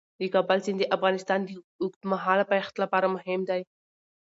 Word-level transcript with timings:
د 0.19 0.21
کابل 0.33 0.57
سیند 0.65 0.79
د 0.81 0.83
افغانستان 0.95 1.39
د 1.43 1.49
اوږدمهاله 1.81 2.43
پایښت 2.51 2.75
لپاره 2.83 3.07
مهم 3.15 3.41
دی. 3.49 3.61